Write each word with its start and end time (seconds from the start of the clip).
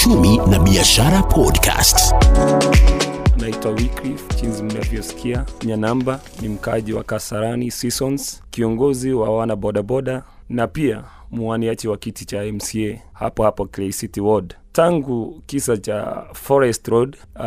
uchumi 0.00 0.36
na 0.50 0.58
biashara 0.58 1.22
podcast. 1.22 2.14
Naitwa 3.40 3.70
Wycliffe, 3.70 4.34
chinzi 4.34 4.62
mnavyosikia. 4.62 5.44
Nyanamba 5.64 6.20
ni 6.42 6.48
mkaaji 6.48 6.92
wa 6.92 7.04
Kasarani 7.04 7.70
Seasons, 7.70 8.42
kiongozi 8.50 9.12
wa 9.12 9.36
wana 9.36 9.56
bodaboda 9.56 10.22
na 10.48 10.66
pia 10.66 11.04
mwaniaji 11.30 11.88
wa 11.88 11.96
kiti 11.96 12.24
cha 12.24 12.42
MCA 12.42 12.98
hapo 13.12 13.42
hapo 13.44 13.64
Clay 13.66 13.92
City 13.92 14.20
Ward. 14.20 14.54
Tangu 14.72 15.42
kisa 15.46 15.76
cha 15.76 16.24
Forest 16.32 16.88
Road 16.88 17.16
uh, 17.36 17.44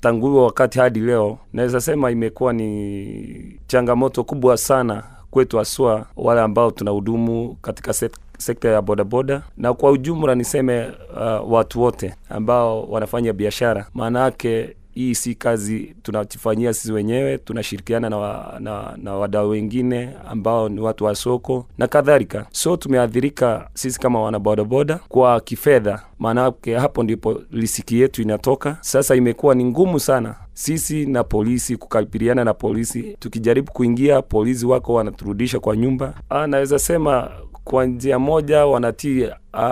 tangu 0.00 0.30
huo 0.30 0.44
wakati 0.44 0.78
hadi 0.78 1.00
leo, 1.00 1.38
naweza 1.52 1.80
sema 1.80 2.10
imekuwa 2.10 2.52
ni 2.52 3.60
changamoto 3.66 4.24
kubwa 4.24 4.56
sana 4.56 5.02
kwetu, 5.30 5.58
haswa 5.58 6.06
wale 6.16 6.40
ambao 6.40 6.70
tunahudumu 6.70 7.56
katika 7.62 7.92
sekta 8.40 8.68
ya 8.68 8.82
bodaboda 8.82 9.42
na 9.56 9.74
kwa 9.74 9.90
ujumla 9.90 10.34
niseme 10.34 10.86
uh, 11.16 11.52
watu 11.52 11.82
wote 11.82 12.14
ambao 12.28 12.82
wanafanya 12.84 13.32
biashara, 13.32 13.86
maana 13.94 14.20
yake 14.20 14.76
hii 14.94 15.14
si 15.14 15.34
kazi 15.34 15.94
tunajifanyia 16.02 16.74
sisi 16.74 16.92
wenyewe, 16.92 17.38
tunashirikiana 17.38 18.10
na, 18.10 18.16
wa, 18.16 18.56
na, 18.60 18.94
na 19.02 19.14
wadau 19.14 19.50
wengine 19.50 20.10
ambao 20.30 20.68
ni 20.68 20.80
watu 20.80 21.04
wa 21.04 21.14
soko 21.14 21.66
na 21.78 21.86
kadhalika. 21.86 22.46
So 22.52 22.76
tumeathirika 22.76 23.68
sisi 23.74 24.00
kama 24.00 24.22
wanabodaboda 24.22 25.00
kwa 25.08 25.40
kifedha, 25.40 26.02
maanake 26.18 26.74
hapo 26.76 27.02
ndipo 27.02 27.40
risiki 27.52 28.00
yetu 28.00 28.22
inatoka. 28.22 28.76
Sasa 28.80 29.14
imekuwa 29.16 29.54
ni 29.54 29.64
ngumu 29.64 30.00
sana 30.00 30.34
sisi 30.54 31.06
na 31.06 31.24
polisi 31.24 31.76
kukabiliana 31.76 32.44
na 32.44 32.54
polisi. 32.54 33.16
Tukijaribu 33.18 33.72
kuingia, 33.72 34.22
polisi 34.22 34.66
wako 34.66 34.94
wanaturudisha 34.94 35.60
kwa 35.60 35.76
nyumba. 35.76 36.14
Ah, 36.30 36.46
naweza 36.46 36.78
sema 36.78 37.30
kwa 37.64 37.86
njia 37.86 38.18
moja 38.18 38.66
wanatii 38.66 39.28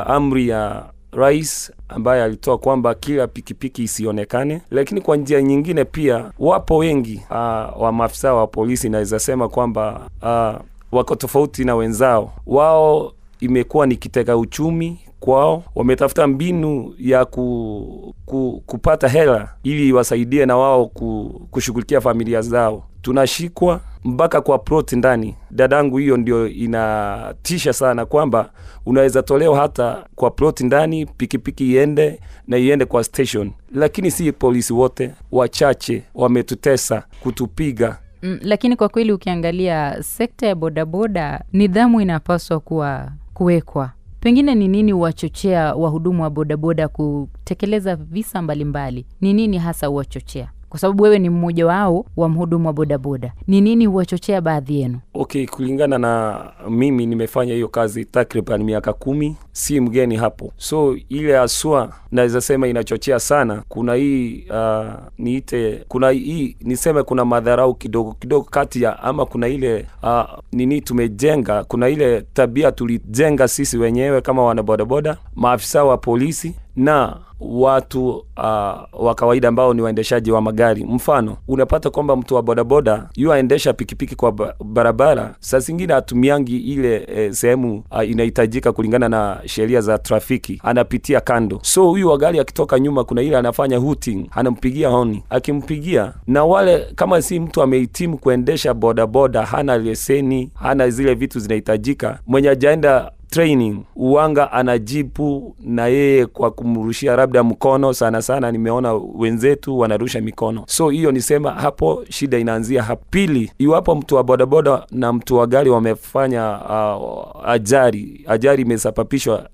amri 0.06 0.48
ya 0.48 0.84
rais 1.12 1.72
ambaye 1.88 2.22
alitoa 2.22 2.58
kwamba 2.58 2.94
kila 2.94 3.26
pikipiki 3.26 3.82
isionekane, 3.82 4.62
lakini 4.70 5.00
kwa 5.00 5.16
njia 5.16 5.42
nyingine 5.42 5.84
pia 5.84 6.30
wapo 6.38 6.76
wengi 6.76 7.22
uh, 7.30 7.36
wa 7.82 7.92
maafisa 7.92 8.34
wa 8.34 8.46
polisi 8.46 8.88
naweza 8.88 9.18
sema 9.18 9.48
kwamba 9.48 10.00
uh, 10.22 10.60
wako 10.98 11.14
tofauti 11.14 11.64
na 11.64 11.74
wenzao. 11.74 12.32
Wao 12.46 13.12
imekuwa 13.40 13.86
ni 13.86 13.96
kitega 13.96 14.36
uchumi 14.36 14.98
kwao, 15.20 15.64
wametafuta 15.74 16.26
mbinu 16.26 16.94
ya 16.98 17.24
ku, 17.24 18.14
ku, 18.26 18.62
kupata 18.66 19.08
hela 19.08 19.48
ili 19.62 19.88
iwasaidie 19.88 20.46
na 20.46 20.56
wao 20.56 20.86
ku, 20.86 21.40
kushughulikia 21.50 22.00
familia 22.00 22.42
zao. 22.42 22.84
Tunashikwa 23.02 23.80
mpaka 24.04 24.40
kwa 24.40 24.58
ploti 24.58 24.96
ndani. 24.96 25.34
Dadangu, 25.50 25.96
hiyo 25.98 26.16
ndio 26.16 26.48
inatisha 26.48 27.72
sana, 27.72 28.06
kwamba 28.06 28.50
unaweza 28.86 29.22
tolewa 29.22 29.58
hata 29.58 30.04
kwa 30.14 30.30
ploti 30.30 30.64
ndani, 30.64 31.06
pikipiki 31.06 31.72
iende 31.72 32.20
na 32.46 32.56
iende 32.58 32.84
kwa 32.84 33.04
station, 33.04 33.50
lakini 33.74 34.10
si 34.10 34.32
polisi 34.32 34.72
wote, 34.72 35.10
wachache 35.32 36.02
wametutesa, 36.14 37.02
kutupiga 37.22 37.98
Mm, 38.22 38.38
lakini 38.42 38.76
kwa 38.76 38.88
kweli 38.88 39.12
ukiangalia 39.12 40.02
sekta 40.02 40.46
ya 40.46 40.54
bodaboda, 40.54 41.44
nidhamu 41.52 42.00
inapaswa 42.00 42.60
kuwa 42.60 43.08
kuwekwa. 43.34 43.90
Pengine 44.20 44.54
ni 44.54 44.68
nini 44.68 44.92
huwachochea 44.92 45.74
wahudumu 45.74 46.22
wa 46.22 46.30
bodaboda 46.30 46.88
kutekeleza 46.88 47.96
visa 47.96 48.42
mbalimbali? 48.42 49.06
Ni 49.20 49.32
nini 49.34 49.58
hasa 49.58 49.86
huwachochea? 49.86 50.50
Kwa 50.68 50.78
sababu 50.78 51.02
wewe 51.02 51.18
ni 51.18 51.30
mmoja 51.30 51.66
wao 51.66 52.04
wa 52.16 52.28
mhudumu 52.28 52.66
wa 52.66 52.72
bodaboda, 52.72 53.32
ni 53.46 53.60
nini 53.60 53.86
huwachochea 53.86 54.40
baadhi 54.40 54.80
yenu? 54.80 54.98
Okay, 55.14 55.46
kulingana 55.46 55.98
na 55.98 56.40
mimi 56.70 57.06
nimefanya 57.06 57.54
hiyo 57.54 57.68
kazi 57.68 58.04
takriban 58.04 58.62
miaka 58.64 58.92
kumi, 58.92 59.36
si 59.52 59.80
mgeni 59.80 60.16
hapo. 60.16 60.52
So 60.56 60.96
ile 61.08 61.36
haswa 61.36 61.92
naweza 62.10 62.40
sema 62.40 62.68
inachochea 62.68 63.20
sana, 63.20 63.62
kuna 63.68 63.94
hii 63.94 64.44
uh, 64.50 64.86
niite, 65.18 65.84
kuna 65.88 66.10
hii 66.10 66.56
niseme, 66.60 67.02
kuna 67.02 67.24
madharau 67.24 67.74
kidogo 67.74 68.12
kidogo 68.12 68.46
kati 68.50 68.82
ya 68.82 69.02
ama, 69.02 69.26
kuna 69.26 69.48
ile 69.48 69.86
uh, 70.02 70.24
nini 70.52 70.80
tumejenga, 70.80 71.64
kuna 71.64 71.88
ile 71.88 72.22
tabia 72.32 72.72
tulijenga 72.72 73.48
sisi 73.48 73.78
wenyewe 73.78 74.20
kama 74.20 74.44
wanabodaboda, 74.44 75.16
maafisa 75.36 75.84
wa 75.84 75.98
polisi 75.98 76.54
na 76.78 77.16
watu 77.40 78.08
uh, 78.10 79.04
wa 79.06 79.14
kawaida 79.16 79.48
ambao 79.48 79.74
ni 79.74 79.82
waendeshaji 79.82 80.30
wa 80.32 80.40
magari. 80.40 80.84
Mfano, 80.84 81.36
unapata 81.48 81.90
kwamba 81.90 82.16
mtu 82.16 82.34
wa 82.34 82.42
bodaboda 82.42 83.08
yu 83.16 83.32
aendesha 83.32 83.72
pikipiki 83.72 84.14
kwa 84.16 84.32
barabara, 84.64 85.34
saa 85.40 85.58
zingine 85.58 85.92
hatumiangi 85.92 86.56
ile 86.58 87.06
e, 87.16 87.32
sehemu 87.32 87.84
uh, 87.90 88.08
inahitajika 88.10 88.72
kulingana 88.72 89.08
na 89.08 89.40
sheria 89.46 89.80
za 89.80 89.98
trafiki, 89.98 90.60
anapitia 90.64 91.20
kando. 91.20 91.58
So 91.62 91.84
huyu 91.88 92.08
wa 92.08 92.18
gari 92.18 92.38
akitoka 92.40 92.78
nyuma, 92.80 93.04
kuna 93.04 93.22
ile 93.22 93.36
anafanya 93.36 93.78
hooting, 93.78 94.26
anampigia 94.30 94.88
honi, 94.88 95.22
akimpigia 95.30 96.12
na 96.26 96.44
wale, 96.44 96.86
kama 96.94 97.22
si 97.22 97.40
mtu 97.40 97.62
amehitimu 97.62 98.18
kuendesha 98.18 98.74
bodaboda, 98.74 99.42
hana 99.46 99.78
leseni, 99.78 100.50
hana 100.54 100.90
zile 100.90 101.14
vitu 101.14 101.40
zinahitajika, 101.40 102.18
mwenye 102.26 102.48
ajaenda 102.48 103.10
training 103.30 103.84
uwanga 103.96 104.52
anajibu 104.52 105.56
na 105.60 105.86
yeye 105.86 106.26
kwa 106.26 106.50
kumrushia 106.50 107.16
labda 107.16 107.42
mkono. 107.42 107.92
Sana 107.92 108.22
sana 108.22 108.52
nimeona 108.52 108.92
wenzetu 108.94 109.78
wanarusha 109.78 110.20
mikono, 110.20 110.62
so 110.66 110.88
hiyo 110.90 111.12
nisema 111.12 111.50
hapo 111.50 112.04
shida 112.08 112.38
inaanzia 112.38 112.82
hapo. 112.82 113.04
Pili, 113.10 113.52
iwapo 113.58 113.94
mtu 113.94 114.14
wa 114.16 114.22
bodaboda 114.24 114.86
na 114.90 115.12
mtu 115.12 115.36
wa 115.36 115.46
gari 115.46 115.70
wamefanya 115.70 116.60
uh, 116.60 117.48
ajali, 117.48 118.24
ajali 118.28 118.62
imesababishwa 118.62 119.48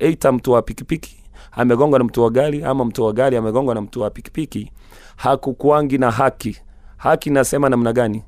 aita 0.00 0.32
mtu 0.32 0.52
wa 0.52 0.62
pikipiki 0.62 1.16
amegongwa 1.52 1.98
na 1.98 2.04
mtu 2.04 2.22
wa 2.22 2.30
gari 2.30 2.64
ama 2.64 2.84
mtu 2.84 3.04
wa 3.04 3.12
gari 3.12 3.36
amegongwa 3.36 3.74
na 3.74 3.80
mtu 3.80 4.00
wa 4.00 4.10
pikipiki, 4.10 4.70
hakukuangi 5.16 5.98
na 5.98 6.10
haki. 6.10 6.56
Haki 6.96 7.30
nasema 7.30 7.68
namna 7.68 7.92
gani? 7.92 8.22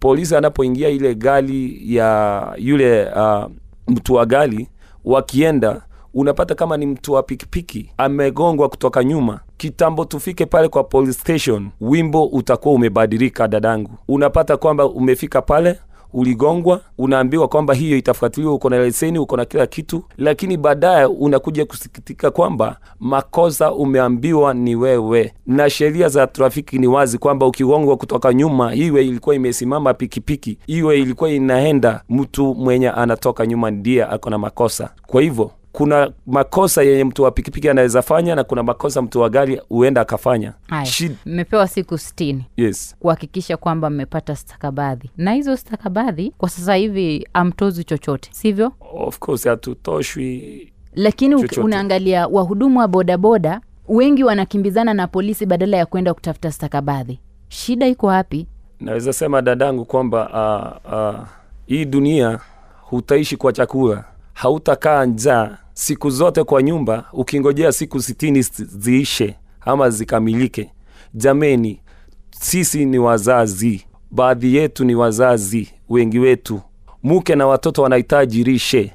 Polisi 0.00 0.36
anapoingia 0.36 0.88
ile 0.88 1.14
gari 1.14 1.80
ya 1.94 2.52
yule 2.58 3.04
uh, 3.04 3.44
mtu 3.88 4.14
wa 4.14 4.26
gari 4.26 4.68
wakienda, 5.04 5.82
unapata 6.14 6.54
kama 6.54 6.76
ni 6.76 6.86
mtu 6.86 7.12
wa 7.12 7.22
pikipiki 7.22 7.90
amegongwa 7.96 8.68
kutoka 8.68 9.04
nyuma, 9.04 9.40
kitambo 9.56 10.04
tufike 10.04 10.46
pale 10.46 10.68
kwa 10.68 10.84
police 10.84 11.12
station, 11.20 11.70
wimbo 11.80 12.24
utakuwa 12.26 12.74
umebadilika. 12.74 13.48
Dadangu, 13.48 13.90
unapata 14.08 14.56
kwamba 14.56 14.86
umefika 14.86 15.42
pale 15.42 15.78
uligongwa, 16.12 16.80
unaambiwa 16.98 17.48
kwamba 17.48 17.74
hiyo 17.74 17.96
itafuatiliwa, 17.96 18.54
uko 18.54 18.70
na 18.70 18.78
leseni, 18.78 19.18
uko 19.18 19.36
na 19.36 19.44
kila 19.44 19.66
kitu, 19.66 20.04
lakini 20.18 20.56
baadaye 20.56 21.04
unakuja 21.04 21.64
kusikitika 21.66 22.30
kwamba 22.30 22.76
makosa 23.00 23.72
umeambiwa 23.72 24.54
ni 24.54 24.76
wewe, 24.76 25.32
na 25.46 25.70
sheria 25.70 26.08
za 26.08 26.26
trafiki 26.26 26.78
ni 26.78 26.86
wazi 26.86 27.18
kwamba 27.18 27.46
ukigongwa 27.46 27.96
kutoka 27.96 28.34
nyuma, 28.34 28.74
iwe 28.74 29.06
ilikuwa 29.06 29.34
imesimama 29.34 29.94
pikipiki, 29.94 30.58
iwe 30.66 30.98
ilikuwa 31.00 31.30
inaenda, 31.30 32.02
mtu 32.08 32.54
mwenye 32.54 32.90
anatoka 32.90 33.46
nyuma 33.46 33.70
ndiye 33.70 34.04
ako 34.04 34.30
na 34.30 34.38
makosa. 34.38 34.90
Kwa 35.06 35.22
hivyo 35.22 35.50
kuna 35.72 36.10
makosa 36.26 36.82
yenye 36.82 37.04
mtu 37.04 37.22
wa 37.22 37.30
pikipiki 37.30 37.68
anaweza 37.68 38.02
fanya 38.02 38.34
na 38.34 38.44
kuna 38.44 38.62
makosa 38.62 39.02
mtu 39.02 39.20
wa 39.20 39.30
gari 39.30 39.60
huenda 39.68 40.00
akafanya. 40.00 40.52
Mmepewa 41.26 41.68
siku 41.68 41.98
sitini 41.98 42.44
Yes. 42.56 42.96
kuhakikisha 43.00 43.56
kwamba 43.56 43.90
mmepata 43.90 44.36
stakabadhi, 44.36 45.10
na 45.16 45.32
hizo 45.32 45.56
stakabadhi 45.56 46.32
kwa 46.38 46.48
sasa 46.48 46.74
hivi 46.74 47.28
amtozi 47.32 47.84
chochote, 47.84 48.28
sivyo? 48.32 48.72
Of 48.94 49.18
course 49.18 49.44
hatutoshwi 49.44 50.72
Lakini 50.94 51.34
Chochote. 51.40 51.60
unaangalia 51.60 52.26
wahudumu 52.26 52.78
wa 52.78 52.88
bodaboda 52.88 53.60
wengi 53.88 54.24
wanakimbizana 54.24 54.94
na 54.94 55.06
polisi 55.06 55.46
badala 55.46 55.76
ya 55.76 55.86
kwenda 55.86 56.14
kutafuta 56.14 56.52
stakabadhi. 56.52 57.20
Shida 57.48 57.86
iko 57.86 58.06
wapi? 58.06 58.46
Naweza 58.80 59.12
sema 59.12 59.42
dadangu 59.42 59.84
kwamba 59.84 60.80
uh, 60.86 60.92
uh, 60.92 61.26
hii 61.66 61.84
dunia 61.84 62.38
hutaishi 62.82 63.36
kwa 63.36 63.52
chakula, 63.52 64.04
hautakaa 64.38 65.04
njaa. 65.06 65.58
Siku 65.74 66.10
zote 66.10 66.44
kwa 66.44 66.62
nyumba 66.62 67.04
ukingojea 67.12 67.72
siku 67.72 68.02
sitini 68.02 68.42
ziishe 68.58 69.34
ama 69.60 69.90
zikamilike. 69.90 70.70
Jameni, 71.14 71.80
sisi 72.30 72.84
ni 72.84 72.98
wazazi, 72.98 73.86
baadhi 74.10 74.56
yetu 74.56 74.84
ni 74.84 74.94
wazazi, 74.94 75.72
wengi 75.88 76.18
wetu, 76.18 76.60
mke 77.02 77.34
na 77.34 77.46
watoto 77.46 77.82
wanahitaji 77.82 78.44
rishe 78.44 78.92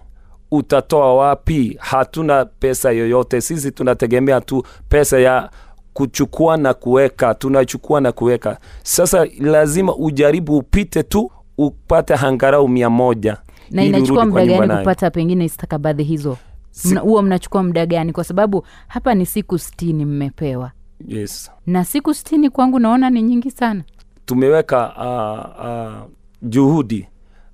utatoa 0.52 1.14
wapi? 1.16 1.78
Hatuna 1.80 2.46
pesa 2.46 2.92
yoyote, 2.92 3.42
sisi 3.42 3.72
tunategemea 3.72 4.42
tu 4.42 4.64
pesa 4.90 5.20
ya 5.20 5.50
kuchukua 5.94 6.58
na 6.58 6.74
kuweka, 6.74 7.34
tunachukua 7.34 8.02
na 8.02 8.12
kuweka. 8.12 8.58
Sasa 8.84 9.28
lazima 9.40 9.96
ujaribu 9.96 10.58
upite 10.58 11.04
tu 11.04 11.32
upate 11.58 12.16
hangarau 12.16 12.68
mia 12.68 12.90
moja 12.90 13.38
na 13.74 13.84
inachukua 13.84 14.26
muda 14.26 14.46
gani 14.46 14.78
kupata 14.78 15.12
pengine 15.12 15.50
stakabadhi 15.50 16.04
hizo? 16.04 16.38
Si- 16.72 16.88
Mna- 16.88 17.22
mnachukua 17.22 17.64
muda 17.64 17.86
gani? 17.86 18.12
Kwa 18.14 18.24
sababu 18.24 18.66
hapa 18.88 19.14
ni 19.16 19.26
siku 19.26 19.60
sitini 19.60 20.06
mmepewa, 20.06 20.72
Yes. 21.08 21.52
na 21.68 21.86
siku 21.86 22.14
sitini 22.14 22.50
kwangu 22.50 22.80
naona 22.80 23.10
ni 23.10 23.22
nyingi 23.22 23.52
sana. 23.52 23.84
tumeweka 24.26 24.94
uh, 24.98 25.66
uh, 25.66 26.10
juhudi 26.42 27.08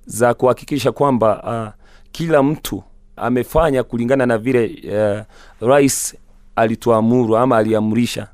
za 0.06 0.34
kuhakikisha 0.34 0.92
kwamba 0.92 1.42
uh, 1.42 1.82
kila 2.12 2.42
mtu 2.42 2.82
amefanya 3.16 3.82
kulingana 3.82 4.26
na 4.26 4.38
vile 4.38 4.64
uh, 5.60 5.68
rais 5.68 6.16
alituamuru 6.56 7.36
ama 7.36 7.56
aliamrisha. 7.56 8.28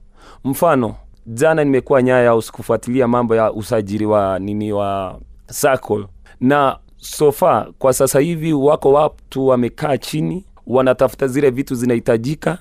Mfano, 0.45 0.95
jana 1.27 1.65
nimekuwa 1.65 2.03
Nyaya 2.03 2.35
usikufuatilia 2.35 3.09
mambo 3.09 3.35
ya 3.37 3.53
usajili 3.53 4.07
wa 4.07 4.39
nini 4.39 4.73
wa 4.73 5.21
SACCO 5.47 6.09
na 6.41 6.79
sofa 6.97 7.73
kwa 7.79 7.93
sasa 7.93 8.21
hivi 8.21 8.53
wako 8.53 8.93
watu 8.93 9.47
wamekaa 9.47 9.97
chini 9.99 10.45
wanatafuta 10.67 11.27
zile 11.27 11.51
vitu 11.51 11.75
zinahitajika. 11.75 12.59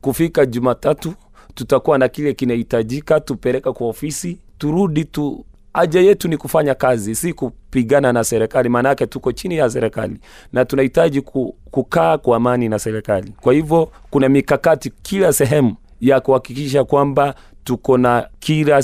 Kufika 0.00 0.46
Jumatatu 0.46 1.14
tutakuwa 1.54 1.98
na 1.98 2.08
kile 2.08 2.32
kinahitajika, 2.34 3.20
tupeleka 3.20 3.72
kwa 3.72 3.86
ofisi, 3.88 4.38
turudi 4.58 5.04
tu. 5.04 5.44
Haja 5.74 6.00
yetu 6.00 6.28
ni 6.28 6.36
kufanya 6.36 6.74
kazi, 6.74 7.14
si 7.14 7.32
kupigana 7.32 8.12
na 8.12 8.24
serikali, 8.24 8.68
maanake 8.68 9.06
tuko 9.06 9.32
chini 9.32 9.56
ya 9.56 9.70
serikali 9.70 10.18
na 10.52 10.64
tunahitaji 10.64 11.20
ku, 11.20 11.56
kukaa 11.70 12.18
kwa 12.18 12.36
amani 12.36 12.68
na 12.68 12.78
serikali. 12.78 13.32
Kwa 13.40 13.52
hivyo 13.52 13.90
kuna 14.10 14.28
mikakati 14.28 14.90
kila 15.02 15.32
sehemu 15.32 15.76
ya 16.00 16.20
kuhakikisha 16.20 16.84
kwamba 16.84 17.34
tuko 17.64 17.98
na 17.98 18.28
kila 18.38 18.82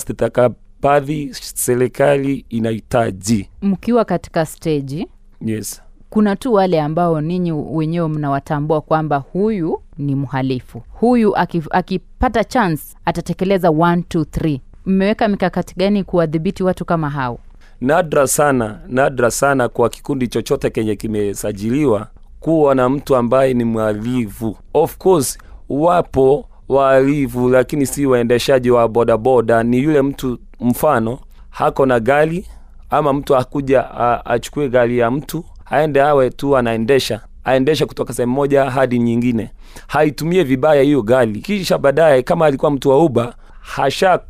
stakabadhi 0.88 1.30
serikali 1.34 2.44
inahitaji. 2.48 3.48
Mkiwa 3.62 4.04
katika 4.04 4.46
steji, 4.46 5.06
Yes. 5.40 5.82
kuna 6.10 6.36
tu 6.36 6.52
wale 6.52 6.80
ambao 6.80 7.20
ninyi 7.20 7.52
wenyewe 7.52 8.08
mnawatambua 8.08 8.80
kwamba 8.80 9.16
huyu 9.16 9.80
ni 9.98 10.14
mhalifu, 10.14 10.82
huyu 10.92 11.36
aki- 11.36 11.62
akipata 11.70 12.44
chance 12.44 12.82
atatekeleza 13.04 13.68
1 13.70 14.02
2 14.02 14.24
3. 14.24 14.60
Mmeweka 14.86 15.28
mikakati 15.28 15.74
gani 15.76 16.04
kuwadhibiti 16.04 16.62
watu 16.62 16.84
kama 16.84 17.10
hao? 17.10 17.38
nadra 17.80 18.26
sana 18.26 18.80
nadra 18.88 19.30
sana 19.30 19.68
kwa 19.68 19.88
kikundi 19.88 20.28
chochote 20.28 20.70
kenye 20.70 20.96
kimesajiliwa 20.96 22.06
kuwa 22.40 22.74
na 22.74 22.88
mtu 22.88 23.16
ambaye 23.16 23.54
ni 23.54 23.64
mhalifu 23.64 24.56
of 24.74 24.96
course 24.98 25.38
wapo 25.68 26.48
wahalifu, 26.68 27.48
lakini 27.48 27.86
si 27.86 28.06
waendeshaji 28.06 28.70
wa 28.70 28.88
bodaboda. 28.88 29.62
Ni 29.62 29.78
yule 29.82 30.02
mtu 30.02 30.38
mfano 30.60 31.18
hako 31.50 31.86
na 31.86 32.00
gari 32.00 32.46
ama 32.90 33.12
mtu 33.12 33.36
akuja 33.36 33.90
achukue 34.26 34.68
gari 34.68 34.98
ya 34.98 35.10
mtu 35.10 35.44
aende 35.66 36.02
awe 36.02 36.30
tu 36.30 36.56
anaendesha 36.56 37.20
aendesha 37.44 37.86
kutoka 37.86 38.12
sehemu 38.14 38.32
moja 38.34 38.70
hadi 38.70 38.98
nyingine, 38.98 39.50
haitumie 39.86 40.42
vibaya 40.44 40.82
hiyo 40.82 41.02
gari, 41.02 41.32
kisha 41.40 41.78
baadaye 41.78 42.22
kama 42.22 42.46
alikuwa 42.46 42.70
mtu 42.70 42.90
wa 42.90 43.04
Uber 43.04 43.34
hasha 43.60 44.20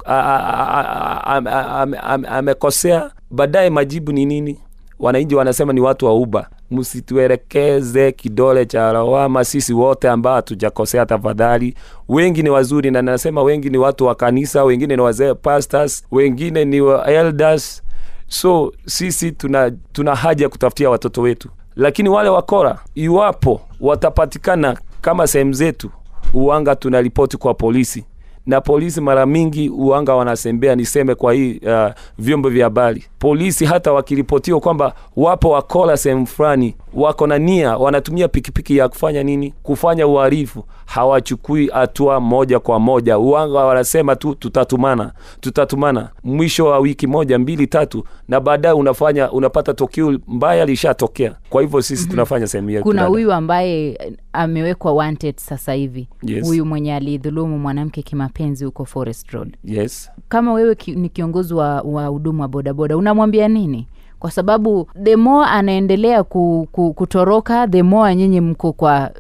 amekosea, 2.28 3.10
baadaye 3.30 3.70
majibu 3.70 4.12
ni 4.12 4.24
nini? 4.26 4.58
Wananchi 4.98 5.34
wanasema 5.34 5.72
ni 5.72 5.80
watu 5.80 6.06
wa 6.06 6.14
Uber 6.14 6.46
msituelekeze 6.74 8.12
kidole 8.12 8.66
cha 8.66 8.92
lawama 8.92 9.44
sisi 9.44 9.72
wote 9.74 10.08
ambao 10.08 10.34
hatujakosea 10.34 11.06
tafadhali. 11.06 11.74
Wengi 12.08 12.42
ni 12.42 12.50
wazuri 12.50 12.90
na 12.90 13.02
nasema 13.02 13.42
wengi 13.42 13.70
ni 13.70 13.78
watu 13.78 14.04
wa 14.06 14.14
kanisa 14.14 14.64
wengine 14.64 14.96
ni 14.96 15.02
wazee 15.02 15.34
pastors 15.34 16.04
wengine 16.10 16.64
ni 16.64 16.80
wa 16.80 17.06
elders. 17.06 17.82
So 18.28 18.72
sisi 18.86 19.32
tuna, 19.32 19.70
tuna 19.92 20.14
haja 20.14 20.44
ya 20.44 20.48
kutafutia 20.48 20.90
watoto 20.90 21.22
wetu. 21.22 21.48
Lakini 21.76 22.08
wale 22.08 22.28
wakora 22.28 22.78
iwapo 22.94 23.60
watapatikana 23.80 24.76
kama 25.00 25.26
sehemu 25.26 25.52
zetu 25.52 25.90
uanga 26.34 26.76
tunaripoti 26.76 27.36
kwa 27.36 27.54
polisi 27.54 28.04
na 28.46 28.60
polisi 28.60 29.00
mara 29.00 29.26
mingi 29.26 29.68
uanga 29.68 30.14
wanasembea 30.14 30.74
niseme 30.76 31.14
kwa 31.14 31.32
hii 31.32 31.60
uh, 31.66 31.90
vyombo 32.18 32.48
vya 32.48 32.64
habari. 32.66 33.04
Polisi 33.18 33.64
hata 33.64 33.92
wakiripotiwa 33.92 34.60
kwamba 34.60 34.94
wapo 35.16 35.50
wakora 35.50 35.96
sehemu 35.96 36.26
fulani 36.26 36.74
wako 36.94 37.26
na 37.26 37.38
nia 37.38 37.76
wanatumia 37.76 38.28
pikipiki 38.28 38.76
ya 38.76 38.88
kufanya 38.88 39.22
nini 39.22 39.54
kufanya 39.62 40.06
uharifu 40.06 40.64
hawachukui 40.86 41.66
hatua 41.68 42.20
moja 42.20 42.60
kwa 42.60 42.78
moja 42.80 43.18
uanga 43.18 43.58
wanasema 43.64 44.16
tu 44.16 44.34
tutatumana 44.34 45.12
tutatumana 45.40 46.10
mwisho 46.24 46.66
wa 46.66 46.78
wiki 46.78 47.06
moja 47.06 47.38
mbili 47.38 47.66
tatu 47.66 48.04
na 48.28 48.40
baadaye 48.40 48.74
unafanya 48.74 49.32
unapata 49.32 49.74
tokio 49.74 50.20
mbaya 50.28 50.66
lishatokea 50.66 51.36
kwa 51.50 51.62
hivyo 51.62 51.82
sisi 51.82 51.94
mm-hmm. 52.02 52.10
tunafanya 52.10 52.46
sehemu 52.46 52.70
yetu 52.70 52.84
Kuna 52.84 53.04
huyu 53.06 53.32
ambaye 53.32 53.88
eh, 54.00 54.12
amewekwa 54.32 54.92
wanted 54.92 55.36
sasa 55.36 55.72
hivi, 55.72 56.08
Yes. 56.22 56.46
huyu 56.46 56.64
mwenye 56.66 56.94
alidhulumu 56.94 57.58
mwanamke 57.58 58.02
kimapenzi 58.02 58.64
huko 58.64 58.84
Forest 58.84 59.30
Road. 59.30 59.56
yes 59.64 60.10
Kama 60.28 60.52
wewe 60.52 60.74
ki, 60.74 60.92
ni 60.96 61.08
kiongozi 61.08 61.54
wa 61.54 62.06
huduma 62.06 62.44
wa 62.44 62.48
bodaboda, 62.48 62.96
unamwambia 62.96 63.48
nini? 63.48 63.88
Kwa 64.24 64.30
sababu 64.30 64.88
the 65.02 65.16
more 65.16 65.46
anaendelea 65.50 66.22
ku, 66.24 66.68
ku, 66.72 66.92
kutoroka 66.94 67.68
the 67.68 67.82
more 67.82 68.14
nyinyi 68.16 68.40
mko 68.40 68.72
kwa 68.72 69.10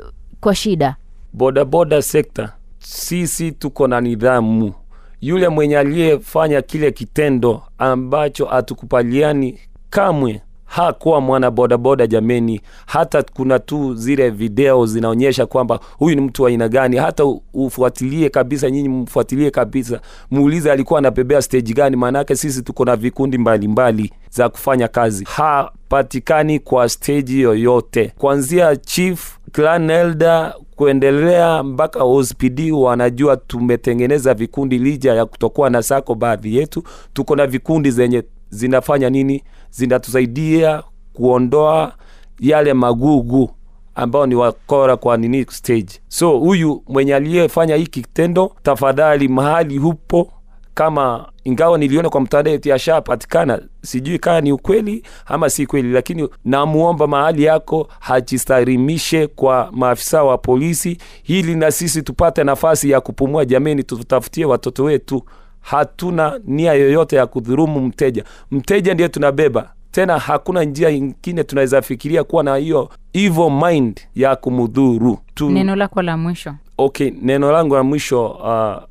kwa 0.40 0.54
shida. 0.54 0.96
bodaboda 1.32 2.02
sekta 2.02 2.52
sisi 2.78 3.52
tuko 3.52 3.86
na 3.88 4.00
nidhamu 4.00 4.72
yule 5.20 5.48
mwenye 5.48 5.78
aliyefanya 5.78 6.62
kile 6.62 6.90
kitendo 6.92 7.62
ambacho 7.78 8.44
hatukupaliani 8.46 9.58
kamwe 9.90 10.40
hakuwa 10.74 11.20
mwana 11.20 11.50
bodaboda 11.50 12.06
jameni. 12.06 12.60
Hata 12.86 13.22
kuna 13.22 13.58
tu 13.58 13.94
zile 13.94 14.30
video 14.30 14.86
zinaonyesha 14.86 15.46
kwamba 15.46 15.80
huyu 15.98 16.14
ni 16.16 16.20
mtu 16.20 16.42
wa 16.42 16.48
aina 16.48 16.68
gani. 16.68 16.96
Hata 16.96 17.24
ufuatilie 17.54 18.30
kabisa 18.30 18.70
nyinyi 18.70 18.88
mfuatilie 18.88 19.50
kabisa. 19.50 20.00
Muulize 20.30 20.72
alikuwa 20.72 20.98
anabebea 20.98 21.42
stage 21.42 21.72
gani 21.72 21.96
maanake 21.96 22.36
sisi 22.36 22.62
tuko 22.62 22.84
na 22.84 22.96
vikundi 22.96 23.38
mbalimbali 23.38 23.98
mbali 24.02 24.12
za 24.30 24.48
kufanya 24.48 24.88
kazi. 24.88 25.24
Hapatikani 25.24 26.58
kwa 26.58 26.88
stage 26.88 27.38
yoyote. 27.38 28.12
Kuanzia 28.18 28.76
chief 28.76 29.38
clan 29.52 29.90
elder 29.90 30.54
kuendelea 30.76 31.62
mpaka 31.62 32.00
hospidi 32.00 32.72
wanajua 32.72 33.36
tumetengeneza 33.36 34.34
vikundi 34.34 34.78
lija 34.78 35.14
ya 35.14 35.26
kutokuwa 35.26 35.70
na 35.70 35.82
sako 35.82 36.14
baadhi 36.14 36.56
yetu. 36.56 36.82
Tuko 37.12 37.36
na 37.36 37.46
vikundi 37.46 37.90
zenye 37.90 38.22
zinafanya 38.50 39.10
nini? 39.10 39.44
Zinatusaidia 39.70 40.82
kuondoa 41.12 41.92
yale 42.40 42.74
magugu 42.74 43.50
ambao 43.94 44.26
ni 44.26 44.34
wakora 44.34 44.96
kwa 44.96 45.16
nini 45.16 45.46
stage. 45.50 46.00
So 46.08 46.38
huyu 46.38 46.82
mwenye 46.88 47.14
aliyefanya 47.14 47.76
hii 47.76 47.86
kitendo 47.86 48.52
tafadhali 48.62 49.28
mahali 49.28 49.78
hupo 49.78 50.32
kama 50.74 51.28
ingawa 51.44 51.78
niliona 51.78 52.10
kwa 52.10 52.20
mtandao 52.20 52.54
eti 52.54 52.72
ashapatikana 52.72 53.62
sijui 53.82 54.18
kama 54.18 54.40
ni 54.40 54.52
ukweli 54.52 55.02
ama 55.26 55.50
si 55.50 55.66
kweli 55.66 55.92
lakini 55.92 56.28
namuomba 56.44 57.06
mahali 57.06 57.44
yako 57.44 57.88
hajistarimishe 58.00 59.26
kwa 59.26 59.68
maafisa 59.72 60.24
wa 60.24 60.38
polisi 60.38 60.98
ili 61.24 61.54
na 61.54 61.70
sisi 61.70 62.02
tupate 62.02 62.44
nafasi 62.44 62.90
ya 62.90 63.00
kupumua 63.00 63.44
jameni 63.44 63.82
tutafutie 63.82 64.44
watoto 64.44 64.84
wetu 64.84 65.22
hatuna 65.64 66.40
nia 66.44 66.72
yoyote 66.72 67.16
ya 67.16 67.26
kudhurumu 67.26 67.80
mteja. 67.80 68.24
Mteja 68.50 68.94
ndiye 68.94 69.08
tunabeba. 69.08 69.70
Tena 69.90 70.18
hakuna 70.18 70.64
njia 70.64 70.90
ingine 70.90 71.44
tunaweza 71.44 71.82
fikiria 71.82 72.24
kuwa 72.24 72.42
na 72.44 72.56
hiyo 72.56 72.88
evil 73.12 73.50
mind 73.50 74.00
ya 74.14 74.36
kumudhuru 74.36 75.18
tu 75.34 75.50
Neno 75.50 75.76
lako 75.76 76.02
la 76.02 76.16
mwisho. 76.16 76.54
okay 76.78 77.10
neno 77.22 77.52
langu 77.52 77.74
la 77.74 77.82
mwisho 77.82 78.26
uh, 78.30 78.82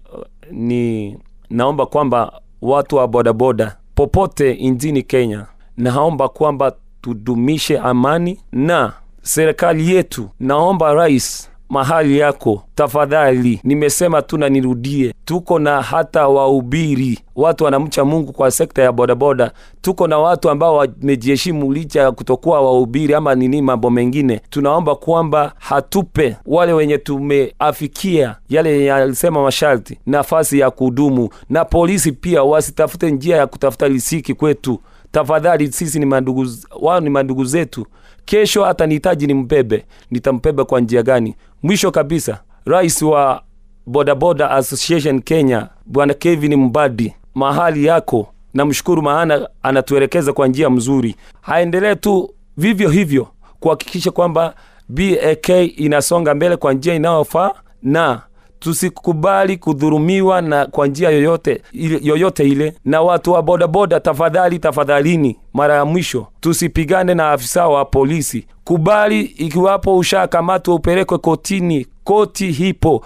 ni 0.52 1.18
naomba 1.50 1.86
kwamba 1.86 2.42
watu 2.62 2.96
wa 2.96 3.08
bodaboda 3.08 3.78
popote 3.96 4.54
nchini 4.54 5.04
kenya 5.04 5.46
naomba 5.78 6.30
kwamba 6.30 6.72
tudumishe 7.02 7.80
amani 7.80 8.40
na 8.52 8.94
serikali 9.22 9.92
yetu. 9.96 10.30
Naomba 10.40 10.94
rais 10.94 11.50
mahali 11.78 12.18
yako. 12.18 12.64
Tafadhali 12.76 13.60
nimesema 13.64 14.22
tu 14.22 14.38
na 14.38 14.50
nirudie. 14.50 15.14
Tuko 15.26 15.60
na 15.60 15.82
hata 15.82 16.28
wahubiri. 16.28 17.20
Watu 17.36 17.64
wanamcha 17.64 18.06
mungu 18.06 18.34
kwa 18.34 18.52
sekta 18.52 18.82
ya 18.82 18.92
bodaboda. 18.92 19.52
Tuko 19.82 20.08
na 20.08 20.18
watu 20.20 20.50
ambao 20.50 20.76
wamejiheshimu 20.76 21.74
licha 21.74 22.02
ya 22.02 22.12
kutokuwa 22.12 22.62
wahubiri 22.62 23.14
ama 23.14 23.36
nini 23.36 23.62
mambo 23.62 23.90
mengine. 23.90 24.42
Tunaomba 24.50 24.96
kwamba 24.96 25.54
hatupe 25.60 26.36
wale 26.46 26.74
wenye 26.74 26.98
tumeafikia 26.98 28.36
yale 28.50 28.70
yenye 28.78 28.92
alisema 28.94 29.44
masharti 29.44 30.00
nafasi 30.06 30.60
ya 30.60 30.72
kudumu. 30.72 31.30
Na 31.50 31.66
polisi 31.66 32.12
pia 32.12 32.44
wasitafute 32.44 33.12
njia 33.12 33.38
ya 33.38 33.48
kutafuta 33.48 33.88
risiki 33.88 34.34
kwetu. 34.34 34.80
Tafadhali 35.12 35.72
sisi 35.72 36.00
ni 36.00 36.06
mandugu 36.06 36.48
wao 36.82 37.00
ni 37.00 37.10
mandugu 37.10 37.46
zetu. 37.46 37.86
Kesho 38.26 38.64
hata 38.64 38.86
nihitaji 38.88 39.28
nimbebe. 39.28 39.86
Nitambebe 40.12 40.64
kwa 40.64 40.80
njia 40.82 41.04
gani 41.04 41.36
mwisho 41.64 41.92
kabisa 41.92 42.42
rais 42.66 43.02
wa 43.02 43.42
bodaboda 43.86 44.52
association 44.52 45.22
kenya 45.22 45.68
bwana 45.86 46.14
kevin 46.14 46.56
mbadi 46.56 47.14
mahali 47.36 47.86
yako. 47.86 48.28
Namshukuru 48.54 49.02
maana 49.02 49.50
anatuelekeza 49.64 50.34
kwa 50.34 50.48
njia 50.48 50.70
mzuri. 50.70 51.16
Haendelee 51.42 51.96
tu 51.96 52.34
vivyo 52.58 52.90
hivyo 52.90 53.28
kuhakikisha 53.60 54.12
kwamba 54.12 54.56
bak 54.90 55.50
inasonga 55.76 56.36
mbele 56.36 56.58
kwa 56.58 56.74
njia 56.74 56.94
inayofaa 56.96 57.52
na 57.84 58.22
tusikubali 58.64 59.58
kudhurumiwa 59.58 60.42
na 60.42 60.66
kwa 60.66 60.88
njia 60.88 61.10
yoyote 61.10 61.62
ile, 61.72 62.00
yoyote 62.04 62.44
ile 62.48 62.74
na 62.86 63.02
watu 63.02 63.32
wa 63.32 63.42
bodaboda 63.42 64.00
tafadhali 64.00 64.60
tafadhalini 64.60 65.38
mara 65.54 65.76
ya 65.76 65.86
mwisho 65.86 66.28
tusipigane 66.40 67.14
na 67.14 67.32
afisa 67.32 67.68
wa 67.68 67.86
polisi 67.86 68.46
kubali 68.64 69.22
ikiwapo 69.22 69.98
ushakamatwa 69.98 70.76
upelekwe 70.76 71.18
kotini 71.18 71.88
koti 72.04 72.52
hipo, 72.52 73.06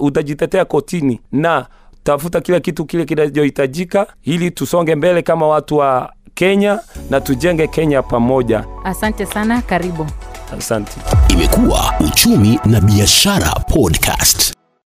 utajitetea 0.00 0.64
kotini 0.64 1.20
na 1.32 1.66
tafuta 2.02 2.40
kila 2.40 2.60
kitu 2.60 2.84
kile 2.84 3.04
kinachohitajika 3.04 4.06
ili 4.24 4.50
tusonge 4.50 4.94
mbele 4.94 5.22
kama 5.22 5.46
watu 5.48 5.76
wa 5.76 6.12
Kenya 6.34 6.78
na 7.10 7.20
tujenge 7.20 7.66
Kenya 7.66 8.02
pamoja. 8.02 8.64
Asante 8.84 9.26
sana, 9.26 9.62
karibu. 9.62 10.06
Asante. 10.58 10.92
Imekuwa 11.28 11.94
Uchumi 12.00 12.60
na 12.64 12.80
Biashara 12.80 13.50
Podcast. 13.50 14.54